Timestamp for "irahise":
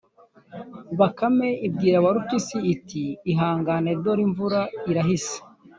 4.91-5.37